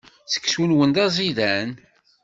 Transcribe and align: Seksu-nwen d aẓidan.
Seksu-nwen 0.31 0.91
d 0.95 0.97
aẓidan. 1.05 1.69